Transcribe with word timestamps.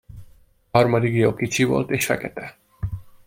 A 0.71 0.77
harmadik 0.77 1.11
dió 1.11 1.33
kicsi 1.35 1.63
volt 1.63 1.91
és 1.91 2.05
fekete. 2.05 2.57